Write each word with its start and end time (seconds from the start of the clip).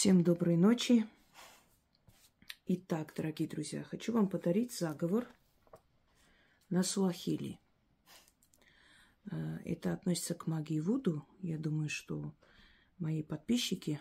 Всем 0.00 0.24
доброй 0.24 0.56
ночи. 0.56 1.06
Итак, 2.64 3.12
дорогие 3.14 3.46
друзья, 3.46 3.82
хочу 3.82 4.14
вам 4.14 4.30
подарить 4.30 4.72
заговор 4.72 5.28
на 6.70 6.82
суахили. 6.82 7.60
Э, 9.30 9.58
это 9.66 9.92
относится 9.92 10.32
к 10.32 10.46
магии 10.46 10.80
Вуду. 10.80 11.26
Я 11.40 11.58
думаю, 11.58 11.90
что 11.90 12.34
мои 12.96 13.22
подписчики, 13.22 14.00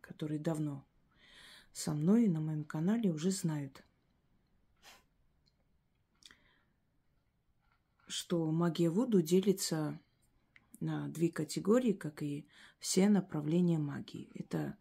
которые 0.00 0.40
давно 0.40 0.84
со 1.72 1.92
мной 1.92 2.26
на 2.26 2.40
моем 2.40 2.64
канале, 2.64 3.12
уже 3.12 3.30
знают, 3.30 3.84
что 8.08 8.50
магия 8.50 8.90
Вуду 8.90 9.22
делится 9.22 10.00
на 10.82 11.08
две 11.08 11.30
категории, 11.30 11.92
как 11.92 12.22
и 12.22 12.44
все 12.78 13.08
направления 13.08 13.78
магии. 13.78 14.28
Это 14.34 14.76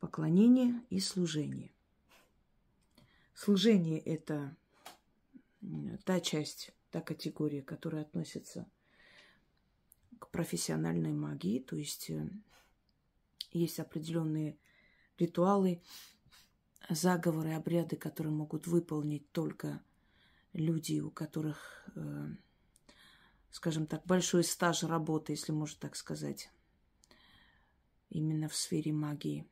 поклонение 0.00 0.82
и 0.90 1.00
служение. 1.00 1.70
Служение– 3.34 4.00
это 4.00 4.56
та 6.04 6.20
часть, 6.20 6.72
та 6.90 7.00
категория, 7.00 7.62
которая 7.62 8.02
относится 8.02 8.66
к 10.18 10.28
профессиональной 10.30 11.12
магии, 11.12 11.60
то 11.60 11.76
есть 11.76 12.10
э, 12.10 12.28
есть 13.52 13.78
определенные 13.78 14.56
ритуалы, 15.18 15.80
заговоры, 16.88 17.52
обряды, 17.52 17.96
которые 17.96 18.32
могут 18.32 18.66
выполнить 18.66 19.30
только 19.32 19.80
люди, 20.52 21.00
у 21.00 21.10
которых 21.10 21.88
э, 21.94 22.28
скажем 23.50 23.86
так, 23.86 24.04
большой 24.06 24.44
стаж 24.44 24.82
работы, 24.82 25.32
если 25.32 25.52
можно 25.52 25.78
так 25.80 25.96
сказать, 25.96 26.50
именно 28.10 28.48
в 28.48 28.54
сфере 28.54 28.92
магии. 28.92 29.46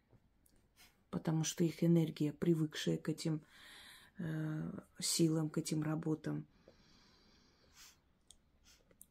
Потому 1.10 1.44
что 1.44 1.64
их 1.64 1.82
энергия, 1.82 2.32
привыкшая 2.32 2.98
к 2.98 3.08
этим 3.08 3.42
э, 4.18 4.72
силам, 5.00 5.50
к 5.50 5.58
этим 5.58 5.82
работам. 5.82 6.46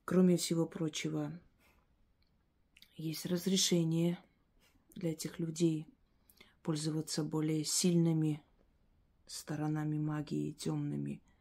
Кроме 0.03 0.37
всего 0.37 0.67
прочего, 0.67 1.31
есть 2.95 3.25
разрешение 3.25 4.19
для 4.93 5.11
этих 5.11 5.39
людей 5.39 5.87
пользоваться 6.61 7.23
более 7.23 7.63
сильными 7.63 8.43
сторонами 9.25 9.97
магии, 9.97 10.51
темными– 10.51 11.21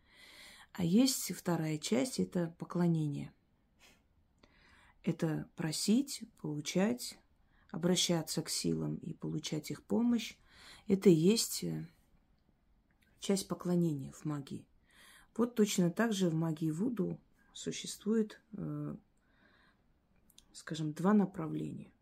а 0.75 0.83
есть 0.83 1.33
вторая 1.33 1.79
часть– 1.79 2.19
это 2.19 2.53
поклонение. 2.59 3.33
Это 5.05 5.49
просить, 5.55 6.25
получать, 6.41 7.19
обращаться 7.71 8.43
к 8.43 8.49
силам 8.49 8.97
и 8.97 9.15
получать 9.15 9.71
их 9.71 9.85
помощь. 9.85 10.37
Это 10.89 11.11
и 11.11 11.15
есть 11.15 11.63
э, 11.63 11.87
часть 13.21 13.47
поклонения 13.47 14.11
в 14.13 14.25
магии. 14.25 14.67
Вот 15.37 15.55
точно 15.55 15.91
так 15.91 16.13
же 16.13 16.29
в 16.29 16.35
магии 16.35 16.71
Вуду 16.71 17.21
существует, 17.53 18.41
э, 18.57 18.97
скажем, 20.53 20.93
два 20.93 21.13
направления. 21.13 21.93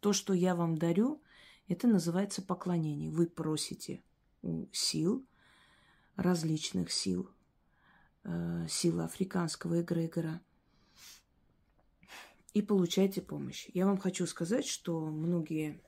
То, 0.00 0.12
что 0.12 0.34
я 0.34 0.54
вам 0.54 0.76
дарю, 0.76 1.22
это 1.66 1.88
называется 1.88 2.42
поклонение. 2.42 3.10
Вы 3.10 3.26
просите 3.26 4.02
у 4.42 4.66
сил– 4.70 5.26
различных 6.16 6.92
сил, 6.92 7.30
э, 8.24 8.66
силы 8.68 9.04
африканского 9.04 9.82
эгрегора, 9.82 10.40
и 12.54 12.62
получайте 12.62 13.20
помощь. 13.20 13.68
Я 13.74 13.84
вам 13.84 13.98
хочу 13.98 14.26
сказать, 14.26 14.66
что 14.66 15.04
многие 15.04 15.80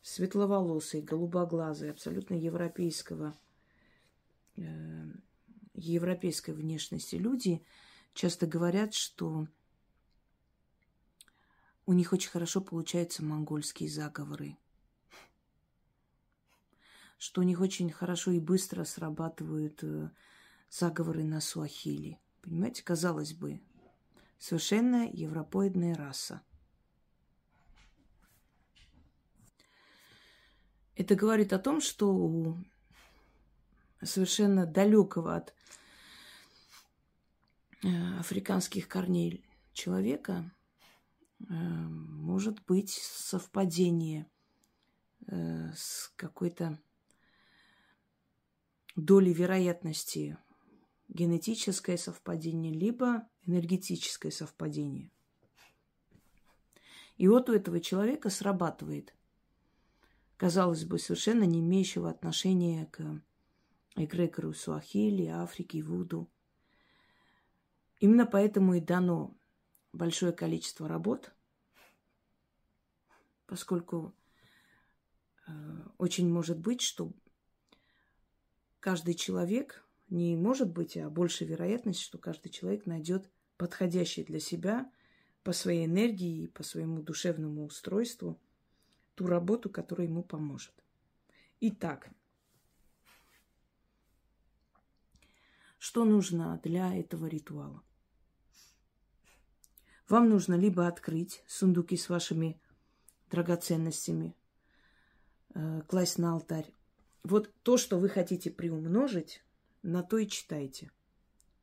светловолосые, 0.00 1.02
голубоглазые, 1.02 1.90
абсолютно 1.90 2.34
европейского, 2.34 3.36
э, 4.56 4.62
европейской 5.74 6.52
внешности 6.52 7.16
люди 7.16 7.62
часто 8.14 8.46
говорят, 8.46 8.94
что 8.94 9.48
у 11.86 11.92
них 11.92 12.12
очень 12.12 12.30
хорошо 12.30 12.60
получаются 12.60 13.22
монгольские 13.22 13.90
заговоры 13.90 14.56
что 17.24 17.40
у 17.40 17.44
них 17.44 17.60
очень 17.60 17.90
хорошо 17.90 18.32
и 18.32 18.38
быстро 18.38 18.84
срабатывают 18.84 19.82
э, 19.82 20.10
заговоры 20.68 21.24
на 21.24 21.40
суахили. 21.40 22.18
Понимаете, 22.42 22.82
казалось 22.82 23.32
бы, 23.32 23.62
совершенно 24.44 25.08
европоидная 25.10 25.94
раса. 25.94 26.42
Это 30.96 31.14
говорит 31.14 31.54
о 31.54 31.58
том, 31.58 31.80
что 31.80 32.14
у 32.14 32.58
совершенно 34.02 34.66
далекого 34.66 35.36
от 35.36 35.54
э, 37.82 37.88
африканских 38.18 38.86
корней 38.86 39.42
человека 39.72 40.52
э, 41.40 41.44
может 41.48 42.62
быть 42.66 42.90
совпадение 42.90 44.30
с 45.26 46.12
какой-то 46.16 46.78
доли 48.94 49.32
вероятности 49.32 50.36
генетическое 51.14 51.96
совпадение, 51.96 52.72
либо 52.72 53.26
энергетическое 53.46 54.30
совпадение. 54.30 55.10
И 57.16 57.28
вот 57.28 57.48
у 57.48 57.54
этого 57.54 57.80
человека 57.80 58.28
срабатывает, 58.28 59.14
казалось 60.36 60.84
бы, 60.84 60.98
совершенно 60.98 61.44
не 61.44 61.60
имеющего 61.60 62.10
отношения 62.10 62.86
к 62.86 63.22
эгрегору 63.94 64.52
Суахили, 64.52 65.26
Африке, 65.26 65.82
Вуду. 65.82 66.28
Именно 68.00 68.26
поэтому 68.26 68.74
и 68.74 68.80
дано 68.80 69.36
большое 69.92 70.32
количество 70.32 70.88
работ, 70.88 71.32
поскольку 73.46 74.12
э, 75.46 75.52
очень 75.98 76.28
может 76.28 76.58
быть, 76.58 76.80
что 76.80 77.12
каждый 78.80 79.14
человек, 79.14 79.83
не 80.08 80.36
может 80.36 80.72
быть, 80.72 80.96
а 80.96 81.08
больше 81.10 81.44
вероятность, 81.44 82.00
что 82.00 82.18
каждый 82.18 82.50
человек 82.50 82.86
найдет 82.86 83.30
подходящий 83.56 84.24
для 84.24 84.40
себя 84.40 84.90
по 85.42 85.52
своей 85.52 85.86
энергии 85.86 86.44
и 86.44 86.48
по 86.48 86.62
своему 86.62 87.02
душевному 87.02 87.64
устройству 87.64 88.40
ту 89.14 89.26
работу, 89.26 89.70
которая 89.70 90.08
ему 90.08 90.22
поможет. 90.22 90.74
Итак, 91.60 92.10
что 95.78 96.04
нужно 96.04 96.60
для 96.62 96.94
этого 96.94 97.26
ритуала? 97.26 97.82
Вам 100.08 100.28
нужно 100.28 100.54
либо 100.54 100.86
открыть 100.86 101.42
сундуки 101.46 101.96
с 101.96 102.08
вашими 102.08 102.60
драгоценностями, 103.30 104.36
э, 105.54 105.82
класть 105.88 106.18
на 106.18 106.32
алтарь, 106.32 106.72
вот 107.22 107.50
то, 107.62 107.78
что 107.78 107.98
вы 107.98 108.08
хотите 108.08 108.50
приумножить, 108.50 109.43
на 109.84 110.02
то 110.02 110.18
и 110.18 110.26
читайте. 110.26 110.90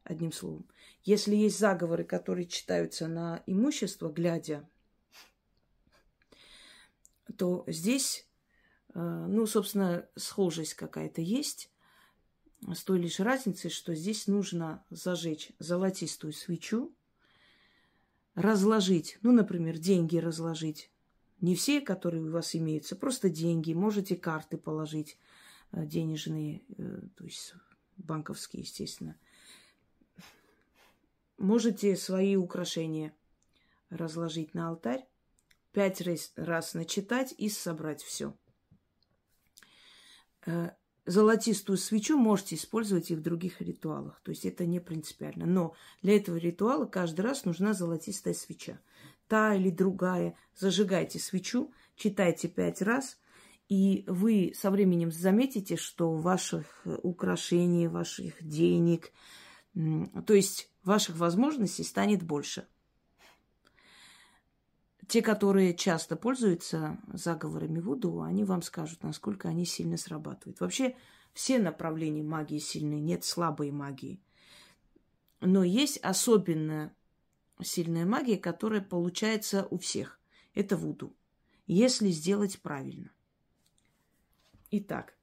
Одним 0.04 0.32
словом. 0.32 0.68
Если 1.04 1.36
есть 1.36 1.60
заговоры, 1.60 2.04
которые 2.04 2.48
читаются 2.48 3.08
на 3.08 3.44
имущество, 3.46 4.10
глядя, 4.10 4.68
то 7.38 7.64
здесь, 7.68 8.28
э, 8.94 9.00
ну, 9.00 9.46
собственно, 9.46 10.08
схожесть 10.16 10.74
какая-то 10.74 11.22
есть. 11.22 11.72
С 12.74 12.84
той 12.84 13.00
лишь 13.00 13.20
разницей, 13.20 13.70
что 13.70 13.94
здесь 13.94 14.28
нужно 14.28 14.84
зажечь 14.90 15.52
золотистую 15.60 16.34
свечу, 16.34 16.96
разложить, 18.36 19.18
ну, 19.22 19.32
например, 19.32 19.78
деньги 19.78 20.18
разложить. 20.18 20.92
Не 21.42 21.56
все, 21.56 21.82
которые 21.82 22.24
у 22.24 22.32
вас 22.32 22.56
имеются, 22.56 22.96
просто 22.96 23.30
деньги. 23.30 23.74
Можете 23.74 24.16
карты 24.16 24.58
положить 24.58 25.18
Э, 25.72 25.86
денежные, 25.86 26.64
э, 26.78 27.02
то 27.16 27.24
есть 27.24 27.54
банковские, 28.04 28.64
естественно. 28.64 29.18
Можете 31.38 31.96
свои 31.96 32.36
украшения 32.36 33.14
разложить 33.90 34.54
на 34.54 34.70
алтарь, 34.70 35.08
пять 35.72 36.02
раз, 36.02 36.34
раз 36.36 36.74
начитать 36.74 37.34
и 37.38 37.50
собрать 37.50 38.04
все. 38.04 38.38
Э, 40.46 40.72
золотистую 41.06 41.78
свечу 41.78 42.18
можете 42.18 42.56
использовать 42.56 43.12
и 43.12 43.16
в 43.16 43.22
других 43.22 43.62
ритуалах. 43.62 44.22
То 44.22 44.32
есть 44.32 44.46
это 44.46 44.66
не 44.66 44.80
принципиально. 44.80 45.46
Но 45.46 45.76
для 46.02 46.16
этого 46.18 46.38
ритуала 46.38 46.86
каждый 46.86 47.22
раз 47.22 47.46
нужна 47.46 47.74
золотистая 47.74 48.34
свеча. 48.34 48.80
Та 49.28 49.56
или 49.56 49.70
другая. 49.70 50.38
Зажигайте 50.56 51.20
свечу, 51.20 51.74
читайте 51.96 52.48
пять 52.48 52.82
раз– 52.82 53.18
и 53.72 54.04
вы 54.06 54.52
со 54.54 54.70
временем 54.70 55.14
заметите, 55.14 55.78
что 55.78 56.14
ваших 56.14 56.86
украшений, 57.04 57.88
ваших 57.88 58.46
денег, 58.46 59.14
то 59.74 60.34
есть 60.34 60.70
ваших 60.84 61.16
возможностей 61.16 61.84
станет 61.84 62.22
больше. 62.22 62.68
те, 65.08 65.22
которые 65.22 65.74
часто 65.74 66.18
пользуются 66.18 66.98
заговорами 67.14 67.80
Вуду, 67.80 68.22
они 68.22 68.44
вам 68.44 68.62
скажут, 68.62 69.04
насколько 69.04 69.48
они 69.48 69.64
сильно 69.64 69.96
срабатывают. 69.96 70.60
Вообще 70.60 70.98
все 71.34 71.58
направления 71.58 72.24
магии 72.24 72.60
сильные, 72.60 73.00
нет 73.00 73.24
слабой 73.24 73.72
магии. 73.72 74.22
Но 75.40 75.64
есть 75.64 75.98
особенно 76.00 76.94
сильная 77.62 78.06
магия, 78.06 78.38
которая 78.38 78.82
получается 78.82 79.66
у 79.70 79.78
всех. 79.78 80.20
Это 80.54 80.76
Вуду, 80.76 81.16
если 81.68 82.10
сделать 82.10 82.62
правильно. 82.62 83.12
Итак, 84.74 85.14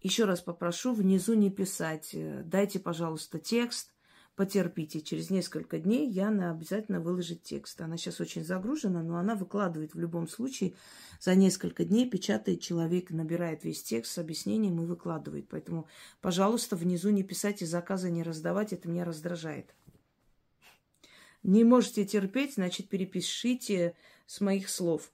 еще 0.00 0.24
раз 0.24 0.40
попрошу 0.40 0.94
внизу 0.94 1.34
не 1.34 1.50
писать. 1.50 2.16
Дайте, 2.46 2.80
пожалуйста, 2.80 3.38
текст, 3.38 3.92
потерпите. 4.34 5.02
Через 5.02 5.28
несколько 5.28 5.78
дней 5.78 6.08
я 6.08 6.30
на 6.30 6.52
обязательно 6.52 7.00
выложить 7.00 7.42
текст. 7.42 7.78
Она 7.82 7.98
сейчас 7.98 8.18
очень 8.22 8.42
загружена, 8.42 9.02
но 9.02 9.18
она 9.18 9.34
выкладывает 9.34 9.92
в 9.92 9.98
любом 9.98 10.26
случае. 10.26 10.72
За 11.20 11.34
несколько 11.34 11.84
дней 11.84 12.08
печатает 12.08 12.62
человек, 12.62 13.10
набирает 13.10 13.62
весь 13.62 13.82
текст 13.82 14.12
с 14.12 14.18
объяснением 14.18 14.80
и 14.80 14.86
выкладывает. 14.86 15.46
Поэтому, 15.50 15.86
пожалуйста, 16.22 16.76
внизу 16.76 17.10
не 17.10 17.24
писать 17.24 17.60
и 17.60 17.66
заказы 17.66 18.10
не 18.10 18.22
раздавать. 18.22 18.72
Это 18.72 18.88
меня 18.88 19.04
раздражает. 19.04 19.74
Не 21.42 21.62
можете 21.62 22.06
терпеть, 22.06 22.54
значит, 22.54 22.88
перепишите 22.88 23.94
с 24.24 24.40
моих 24.40 24.70
слов. 24.70 25.12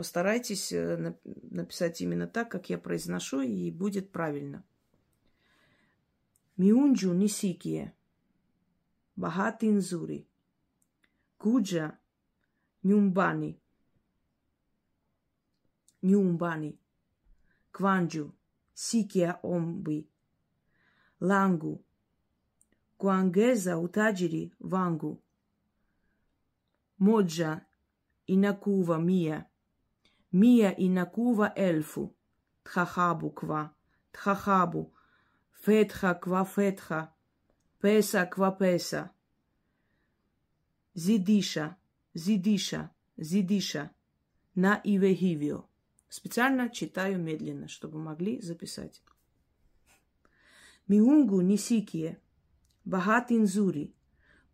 Постарайтесь 0.00 0.72
э, 0.72 1.14
написать 1.50 2.00
именно 2.00 2.26
так, 2.26 2.50
как 2.50 2.70
я 2.70 2.78
произношу, 2.78 3.42
и 3.42 3.70
будет 3.70 4.10
правильно. 4.10 4.64
Миунджу 6.56 7.12
нисикие. 7.12 7.92
Bahati 9.14 9.68
Nzuri, 9.68 10.26
Kuja 11.38 11.98
Nyumbani, 12.82 13.60
Nyumbani, 16.02 16.78
Kwanju, 17.70 18.32
Sikia 18.72 19.38
Ombi, 19.42 20.08
Langu, 21.20 21.84
Kuangeza 22.96 23.78
utajiri 23.78 24.54
wangu, 24.60 25.22
moja 26.98 27.60
inakuwa 30.32 30.42
mia, 30.42 30.68
mia 30.68 30.76
inakuwa 30.76 31.54
elfu, 31.54 32.14
thahabu 32.64 33.30
kwa, 33.30 33.70
thahabu, 34.12 34.92
fetha 35.52 36.14
kwa 36.14 36.44
fetha, 36.44 37.12
Песа. 37.80 39.10
Зидиша, 40.94 41.76
зидиша, 42.14 42.90
зидиша. 43.16 43.90
На 44.54 44.80
ивехивио. 44.84 45.64
Специально 46.08 46.68
читаю 46.68 47.18
медленно, 47.18 47.68
чтобы 47.68 47.98
могли 47.98 48.40
записать. 48.42 49.00
Миунгу 50.88 51.40
нисикие, 51.40 52.20
бахатинзури, 52.84 53.94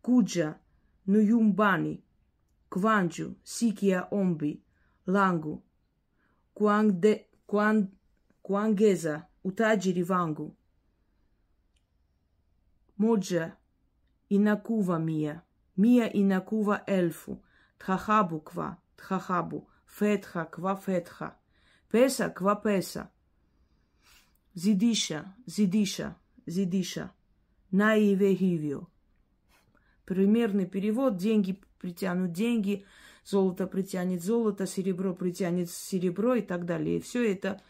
куджа, 0.01 0.61
нуюмбани, 1.07 2.03
кванджу, 2.69 3.35
сикия 3.43 4.07
омби, 4.11 4.63
лангу, 5.07 5.65
куанде, 6.57 7.13
куан, 7.49 7.77
куангеза, 8.45 9.15
утаджири 9.47 10.03
вангу, 10.03 10.47
moja 12.97 13.55
inakuwa 14.29 14.99
mia, 14.99 15.41
mia 15.77 16.13
inakuwa 16.13 16.85
elfu, 16.85 17.43
thahabu 17.79 18.39
kwa 18.39 18.77
thahabu, 18.95 19.69
fetha 19.85 20.45
kwa 20.45 20.75
fetha, 20.75 21.35
pesa 21.89 22.29
kwa 22.29 22.55
pesa, 22.55 23.09
zidisha, 24.55 25.25
zidisha, 25.45 26.15
zidisha, 26.47 27.09
наиве 27.71 28.35
хивио. 28.35 28.87
Примерный 30.05 30.65
перевод. 30.65 31.17
Деньги 31.17 31.61
притянут 31.79 32.31
деньги, 32.31 32.85
золото 33.27 33.67
притянет 33.67 34.23
золото, 34.23 34.65
серебро 34.65 35.13
притянет 35.13 35.69
серебро 35.69 36.35
и 36.35 36.41
так 36.41 36.65
далее. 36.65 36.97
И 36.97 37.01
все 37.01 37.29
это 37.29 37.61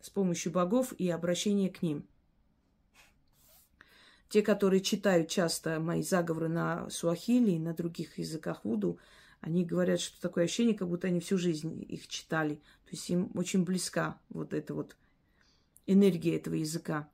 с 0.00 0.10
помощью 0.10 0.50
богов 0.50 0.92
и 0.92 1.08
обращения 1.08 1.70
к 1.70 1.82
ним. 1.82 2.04
Те, 4.28 4.42
которые 4.42 4.80
читают 4.80 5.28
часто 5.28 5.78
мои 5.78 6.02
заговоры 6.02 6.48
на 6.48 6.90
суахили 6.90 7.52
и 7.52 7.58
на 7.58 7.74
других 7.74 8.18
языках 8.18 8.64
вуду, 8.64 8.98
они 9.40 9.64
говорят, 9.64 10.00
что 10.00 10.20
такое 10.20 10.44
ощущение, 10.44 10.74
как 10.74 10.88
будто 10.88 11.06
они 11.06 11.20
всю 11.20 11.38
жизнь 11.38 11.84
их 11.88 12.08
читали. 12.08 12.56
То 12.56 12.90
есть 12.90 13.08
им 13.08 13.30
очень 13.34 13.64
близка 13.64 14.20
вот 14.28 14.52
эта 14.52 14.74
вот 14.74 14.96
энергия 15.86 16.36
этого 16.36 16.54
языка. 16.54 17.08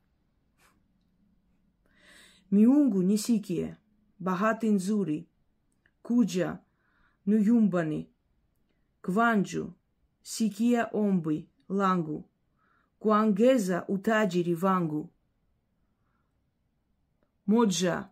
Миунгу 2.50 3.02
нисикие, 3.02 3.76
бахатин 4.18 4.78
зури, 4.78 5.28
куджа, 6.02 6.63
нуюмбани, 7.26 8.10
кванджу, 9.00 9.74
сикия 10.22 10.90
омби, 10.92 11.48
лангу, 11.68 12.28
куангеза 12.98 13.84
утаджири 13.88 14.54
вангу, 14.54 15.10
Моджа, 17.46 18.10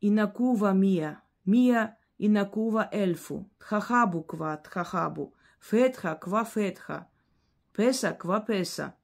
Инакува 0.00 0.72
Мия, 0.72 1.20
Мия 1.44 1.98
Инакува 2.18 2.88
Эльфу, 2.92 3.50
Тхахабу 3.58 4.22
Ква 4.22 4.56
Тхахабу, 4.56 5.34
Фетха 5.60 6.14
Ква 6.14 6.44
Фетха, 6.44 7.08
Песа 7.74 8.12
Ква 8.12 8.40
Песа, 8.40 8.94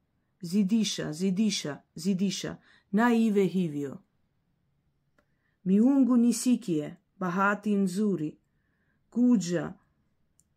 Зидиша, 0.41 1.13
Зидиша, 1.13 1.83
Зидиша, 1.95 2.59
Наиве 2.93 3.47
Хивио. 3.49 3.99
Miungu 5.65 6.17
nisikie, 6.17 6.97
bahati 7.19 7.75
nzuri, 7.75 8.39
kuja, 9.16 9.74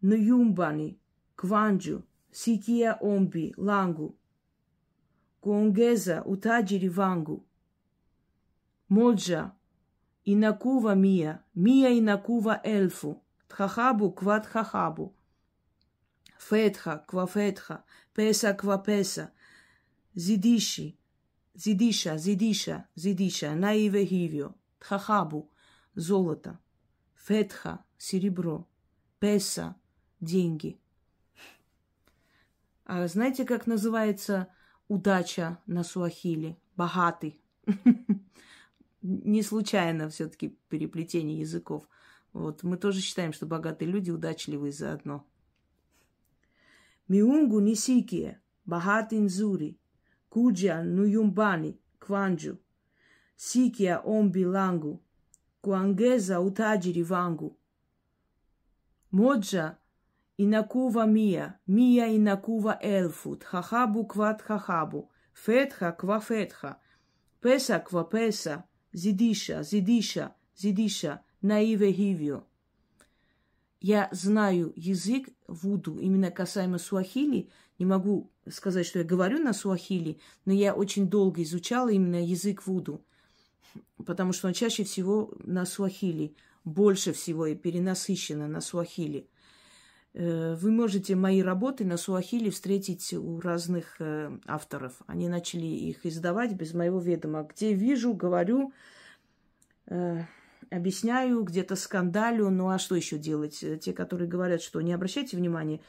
nyumbani, 0.02 0.98
kwanju, 1.36 2.02
sikia 2.30 2.94
ombi 3.00 3.54
langu, 3.58 4.14
kuongeza 5.40 6.24
utajiri 6.24 6.88
wangu, 6.88 7.44
moja 8.90 9.50
inakuwa 10.24 10.96
mia, 10.96 11.38
mia 11.54 11.90
inakuwa 11.90 12.62
elfu, 12.62 13.22
thahabu 13.48 14.10
kwa 14.12 14.40
thahabu, 14.40 15.14
fetha 16.38 16.96
kwa 16.96 17.26
fetha, 17.26 17.82
pesa 18.14 18.54
kwa 18.54 18.78
pesa, 18.78 19.32
zidishi, 20.14 20.96
zidisha, 21.54 22.16
zidisha, 22.16 22.84
zidisha, 22.94 23.54
на 23.56 23.74
иве 23.74 24.04
hivyo, 24.04 24.54
тхахабу, 24.80 25.50
золото, 25.96 26.56
фетха, 27.14 27.78
серебро, 27.99 28.67
песа, 29.19 29.75
деньги. 30.19 30.79
А 32.85 33.07
знаете, 33.07 33.45
как 33.45 33.67
называется 33.67 34.47
удача 34.87 35.59
на 35.67 35.83
суахили? 35.83 36.57
Богатый. 36.75 37.39
не 39.03 39.43
случайно 39.43 40.09
все-таки 40.09 40.57
переплетение 40.69 41.39
языков. 41.39 41.87
Вот 42.33 42.63
мы 42.63 42.77
тоже 42.77 43.01
считаем, 43.01 43.33
что 43.33 43.45
богатые 43.45 43.91
люди 43.91 44.09
удачливые 44.09 44.71
заодно. 44.71 45.27
Миунгу 47.07 47.59
нисикие, 47.59 48.41
бахатин 48.65 49.29
зури, 49.29 49.77
куджа 50.29 50.83
нуюмбани, 50.83 51.79
кванджу, 51.97 52.59
сикия 53.35 53.99
омби 53.99 54.43
лангу, 54.45 55.03
куангеза 55.61 56.39
утаджири 56.39 57.03
вангу. 57.03 57.58
Моджа 59.11 59.77
инакува 60.37 61.05
мия, 61.05 61.59
мия 61.67 62.07
инакува 62.15 62.77
элфу, 62.81 63.35
тхахабу 63.35 64.05
кват 64.05 64.41
хахабу, 64.41 65.09
фетха 65.33 65.91
ква 65.91 66.19
фетха, 66.19 66.77
песа 67.41 67.79
ква 67.79 68.03
песа, 68.09 68.63
Зидиша, 68.93 69.63
Зидиша, 69.63 70.35
Зидиша, 70.57 71.21
Наиве 71.41 71.93
Хивио. 71.93 72.43
Я 73.81 74.09
знаю 74.11 74.73
язык 74.75 75.29
вуду, 75.47 75.99
именно 75.99 76.31
касаемо 76.31 76.79
суахили. 76.79 77.49
Не 77.77 77.85
могу 77.85 78.31
сказать, 78.49 78.85
что 78.85 78.99
я 78.99 79.05
говорю 79.05 79.39
на 79.39 79.53
суахили, 79.53 80.19
но 80.45 80.51
я 80.51 80.73
очень 80.73 81.09
долго 81.09 81.43
изучала 81.43 81.89
именно 81.89 82.21
язык 82.21 82.65
вуду, 82.65 83.05
потому 84.05 84.33
что 84.33 84.47
он 84.47 84.53
чаще 84.53 84.83
всего 84.83 85.33
на 85.43 85.65
суахили, 85.65 86.35
больше 86.63 87.13
всего 87.13 87.45
и 87.45 87.55
перенасыщенно 87.55 88.47
на 88.47 88.61
суахили. 88.61 89.27
Э, 90.13 90.55
вы 90.55 90.71
можете 90.71 91.15
мои 91.15 91.41
работы 91.41 91.85
на 91.85 91.97
суахили 91.97 92.49
встретить 92.49 93.13
у 93.13 93.39
разных 93.39 93.95
э, 93.99 94.31
авторов. 94.45 94.93
Они 95.07 95.29
начали 95.29 95.65
их 95.65 96.05
издавать 96.05 96.53
без 96.53 96.73
моего 96.73 96.99
ведома. 96.99 97.43
Где 97.43 97.73
вижу, 97.73 98.13
говорю, 98.13 98.73
э, 99.87 100.23
объясняю, 100.69 101.43
где-то 101.43 101.75
скандалю. 101.75 102.49
Ну 102.49 102.69
а 102.69 102.79
что 102.79 102.95
еще 102.95 103.17
делать? 103.17 103.63
Те, 103.81 103.93
которые 103.93 104.27
говорят, 104.27 104.61
что 104.61 104.81
не 104.81 104.93
обращайте 104.93 105.37
внимания, 105.37 105.81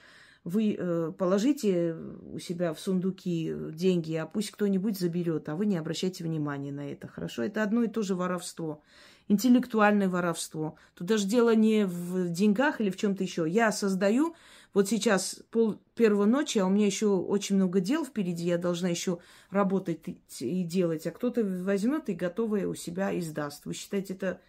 вы 0.44 0.75
э, 0.78 1.12
положите 1.18 1.94
у 1.94 2.38
себя 2.38 2.73
в 2.73 2.80
сундуки 2.80 3.54
деньги, 3.73 4.14
а 4.14 4.26
пусть 4.26 4.50
кто-нибудь 4.52 4.99
заберет, 4.99 5.49
а 5.49 5.56
вы 5.56 5.66
не 5.66 5.76
обращайте 5.76 6.25
внимания 6.25 6.73
на 6.73 6.90
это. 6.90 7.09
Хорошо? 7.09 7.42
Это 7.42 7.62
одно 7.62 7.82
и 7.82 7.88
то 7.88 8.02
же 8.02 8.14
воровство. 8.14 8.82
Интеллектуальное 9.28 10.09
воровство. 10.09 10.76
Тут 10.94 11.06
даже 11.06 11.26
дело 11.26 11.54
не 11.54 11.85
в 11.85 12.30
деньгах 12.30 12.80
или 12.80 12.90
в 12.90 12.97
чем-то 12.97 13.23
еще. 13.23 13.47
Я 13.47 13.70
создаю, 13.70 14.35
вот 14.73 14.88
сейчас 14.88 15.42
пол 15.50 15.78
первой 15.94 16.26
ночи, 16.26 16.59
а 16.59 16.66
у 16.66 16.70
меня 16.70 16.87
еще 16.87 17.09
очень 17.09 17.56
много 17.56 17.80
дел 17.80 18.04
впереди, 18.04 18.47
я 18.47 18.56
должна 18.56 18.88
еще 18.88 19.18
работать 19.50 20.00
и 20.40 20.62
делать, 20.64 21.06
а 21.06 21.11
кто-то 21.11 21.44
возьмет 21.44 22.09
и 22.09 22.14
готовое 22.14 22.66
у 22.66 22.75
себя 22.75 23.16
издаст. 23.18 23.66
Вы 23.66 23.75
считаете 23.75 24.14
это 24.14 24.40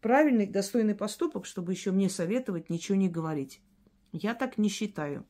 правильный, 0.00 0.46
достойный 0.46 0.94
поступок, 0.94 1.46
чтобы 1.46 1.72
еще 1.72 1.90
мне 1.90 2.08
советовать, 2.08 2.70
ничего 2.70 2.96
не 2.96 3.08
говорить? 3.08 3.60
Я 4.12 4.34
так 4.34 4.56
не 4.56 4.68
считаю. 4.68 5.26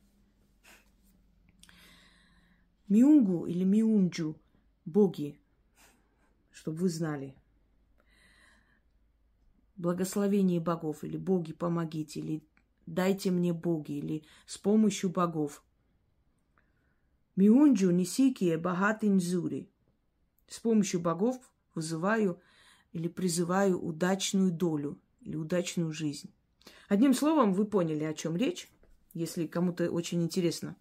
Миунгу 2.89 3.45
или 3.45 3.63
Миунджу– 3.63 4.35
боги, 4.85 5.39
чтобы 6.51 6.77
вы 6.79 6.89
знали. 6.89 7.35
Благословение 9.75 10.59
богов 10.59 11.03
или 11.03 11.17
боги 11.17 11.53
помогите, 11.53 12.19
или 12.19 12.43
дайте 12.85 13.31
мне 13.31 13.53
боги, 13.53 13.93
или 13.93 14.23
с 14.45 14.57
помощью 14.57 15.09
богов. 15.09 15.63
Миунджу 17.35 17.89
нисикие 17.91 18.57
бахатин 18.57 19.19
зури. 19.19 19.67
С 20.47 20.59
помощью 20.59 20.99
богов 20.99 21.39
вызываю 21.73 22.39
или 22.91 23.07
призываю 23.07 23.81
удачную 23.81 24.51
долю 24.51 24.99
или 25.21 25.35
удачную 25.35 25.91
жизнь. 25.91 26.29
Одним 26.89 27.13
словом, 27.15 27.53
вы 27.53 27.65
поняли, 27.65 28.03
о 28.03 28.13
чем 28.13 28.35
речь, 28.35 28.69
если 29.13 29.47
кому-то 29.47 29.89
очень 29.89 30.21
интересно. 30.21 30.75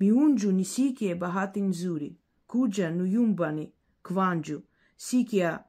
Miunju 0.00 0.52
ni 0.52 0.64
sikia 0.64 1.14
bahati 1.14 1.60
nzuri, 1.60 2.16
kuja 2.46 2.90
nuyumbani 2.90 3.72
kwanju, 4.02 4.62
sikia 4.96 5.64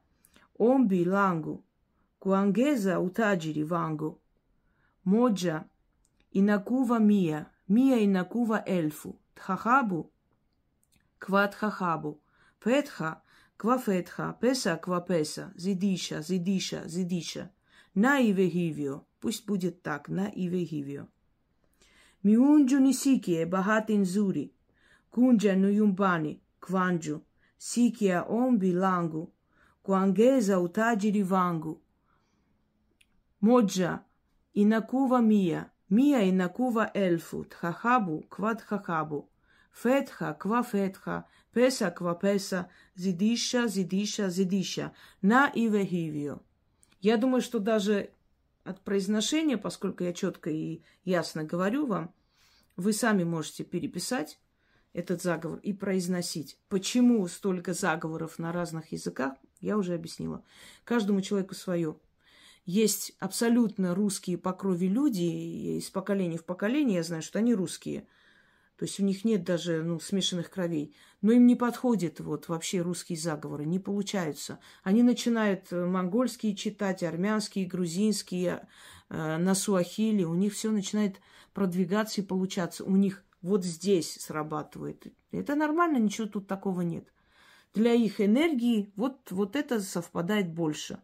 ombi 0.58 1.04
langu, 1.04 1.64
kuongeza 2.18 3.00
utajiri 3.00 3.64
wangu. 3.64 4.20
Moja 5.04 5.64
inakuwa 6.30 7.00
mia, 7.00 7.46
mia 7.68 7.96
inakuwa 8.00 8.64
elfu, 8.64 9.18
thahabu 9.34 10.12
kwa 11.26 11.48
thahabu, 11.48 12.20
fetha 12.60 13.20
kwa 13.58 13.78
fetha, 13.78 14.32
pesa 14.32 14.76
kwa 14.76 15.00
pesa, 15.00 15.52
zidisha, 15.56 16.20
zidisha, 16.20 16.86
zidisha. 16.86 17.48
На 17.94 18.20
иве 18.20 18.46
hivyo, 18.48 19.04
пусть 19.20 19.46
будет 19.46 19.82
так, 19.82 20.08
на 20.08 20.28
иве 20.34 20.64
hivyo. 20.64 21.06
Nisikie 22.23 23.45
bahati 23.45 23.97
nzuri, 23.97 24.51
kunja 25.11 25.55
nyumbani 25.55 26.39
kwanju, 26.61 27.21
sikia 27.57 28.23
ombi 28.23 28.71
langu, 28.71 29.31
kuongeza 29.83 30.59
utajiri 30.59 31.23
wangu. 31.23 31.81
Moja 33.41 33.99
inakuwa 34.53 35.21
mia, 35.21 35.69
mia 35.89 36.23
inakuwa 36.23 36.93
elfu, 36.93 37.45
thahabu 37.45 38.25
kwa 38.29 38.55
thahabu, 38.55 39.29
fetha 39.71 40.33
kwa 40.33 40.63
fetha, 40.63 41.23
pesa 41.53 41.91
kwa 41.91 42.15
pesa, 42.15 42.69
zidisha, 42.95 43.67
zidisha, 43.67 44.29
zidisha, 44.29 44.91
на 45.23 45.51
иве 45.55 45.83
hivyo. 45.83 46.39
Я 47.01 47.15
думаю, 47.17 47.41
что 47.41 47.59
даже 47.59 48.09
от 48.67 48.81
произношения, 48.81 49.57
поскольку 49.57 50.03
я 50.03 50.13
четко 50.13 50.49
и 50.49 50.81
ясно 51.03 51.43
говорю 51.43 51.85
вам, 51.85 52.13
вы 52.75 52.93
сами 52.93 53.23
можете 53.23 53.63
переписать 53.63 54.39
этот 54.93 55.21
заговор 55.21 55.59
и 55.59 55.73
произносить. 55.73 56.57
Почему 56.69 57.27
столько 57.27 57.73
заговоров 57.73 58.39
на 58.39 58.51
разных 58.51 58.91
языках, 58.91 59.33
я 59.59 59.77
уже 59.77 59.93
объяснила. 59.93 60.43
Каждому 60.83 61.21
человеку 61.21 61.55
свое. 61.55 61.97
Есть 62.65 63.13
абсолютно 63.19 63.95
русские 63.95 64.37
по 64.37 64.53
крови 64.53 64.87
люди, 64.87 65.77
из 65.77 65.89
поколения 65.89 66.37
в 66.37 66.43
поколение 66.43 66.97
я 66.97 67.03
знаю, 67.03 67.21
что 67.21 67.39
они 67.39 67.53
русские. 67.53 68.07
То 68.77 68.85
есть 68.85 68.99
у 68.99 69.03
них 69.03 69.25
нет 69.25 69.43
даже 69.43 69.83
ну, 69.83 69.99
смешанных 69.99 70.49
кровей. 70.49 70.95
Но 71.21 71.31
им 71.31 71.47
не 71.47 71.55
подходит 71.55 72.19
вот 72.19 72.47
вообще 72.47 72.81
русские 72.81 73.17
заговоры, 73.17 73.65
не 73.65 73.79
получаются. 73.79 74.59
Они 74.83 75.01
начинают 75.01 75.71
э, 75.71 75.85
монгольские 75.85 76.55
читать, 76.55 77.01
армянские, 77.01 77.65
грузинские, 77.65 78.67
э, 79.09 79.37
на 79.37 79.55
суахили. 79.55 80.23
У 80.23 80.35
них 80.35 80.53
все 80.53 80.69
начинает 80.69 81.19
продвигаться 81.53 82.21
и 82.21 82.23
получаться. 82.23 82.83
У 82.83 82.95
них 82.95 83.23
вот 83.41 83.65
здесь 83.65 84.13
срабатывает. 84.21 85.07
Это 85.31 85.55
нормально, 85.55 85.97
ничего 85.97 86.27
тут 86.27 86.47
такого 86.47 86.81
нет. 86.81 87.11
Для 87.73 87.93
их 87.93 88.21
энергии 88.21 88.91
вот, 88.95 89.31
вот 89.31 89.55
это 89.55 89.81
совпадает 89.81 90.53
больше. 90.53 91.01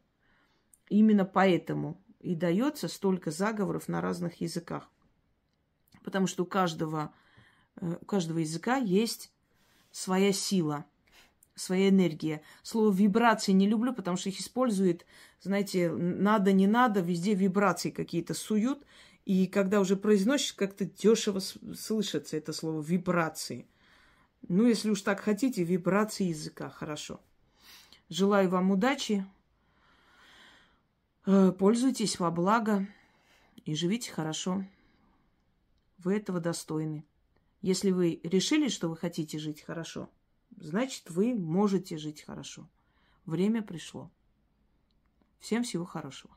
Именно 0.90 1.26
поэтому 1.26 2.00
и 2.20 2.36
дается 2.36 2.88
столько 2.88 3.32
заговоров 3.32 3.88
на 3.88 4.00
разных 4.00 4.42
языках. 4.42 4.90
Потому 6.04 6.28
что 6.28 6.44
у 6.44 6.46
каждого, 6.46 7.14
у 7.82 8.06
каждого 8.06 8.40
языка 8.40 8.78
есть 8.78 9.32
своя 9.92 10.32
сила, 10.32 10.86
своя 11.56 11.90
энергия. 11.90 12.42
Слово 12.64 12.94
вибрации 12.94 13.52
не 13.52 13.68
люблю, 13.68 13.94
потому 13.94 14.18
что 14.18 14.30
их 14.30 14.40
используют, 14.40 15.06
знаете, 15.42 15.92
надо, 15.92 16.52
не 16.52 16.68
надо, 16.68 17.00
везде 17.00 17.34
вибрации 17.34 17.92
какие-то 17.92 18.34
суют. 18.34 18.86
И 19.26 19.48
когда 19.48 19.80
уже 19.80 19.96
произносишь, 19.96 20.54
как-то 20.54 20.86
дешево 20.86 21.40
слышится 21.40 22.36
это 22.36 22.52
слово 22.52 22.82
вибрации. 22.82 23.68
Ну, 24.50 24.68
если 24.68 24.90
уж 24.90 25.02
так 25.02 25.22
хотите, 25.22 25.64
вибрации 25.64 26.26
языка, 26.26 26.70
хорошо. 26.70 27.22
Желаю 28.10 28.50
вам 28.50 28.72
удачи. 28.72 29.26
Э, 31.26 31.54
пользуйтесь 31.58 32.20
во 32.20 32.30
благо 32.32 32.86
и 33.64 33.76
живите 33.76 34.12
хорошо. 34.12 34.66
Вы 36.00 36.18
этого 36.18 36.42
достойны. 36.42 37.06
Если 37.64 37.92
вы 37.92 38.20
решили, 38.24 38.68
что 38.68 38.90
вы 38.90 38.98
хотите 38.98 39.40
жить 39.40 39.62
хорошо, 39.62 40.10
значит, 40.58 41.10
вы 41.10 41.34
можете 41.34 41.98
жить 41.98 42.22
хорошо. 42.22 42.70
Время 43.26 43.62
пришло. 43.62 44.12
Всем 45.40 45.64
всего 45.64 45.86
хорошего. 45.86 46.36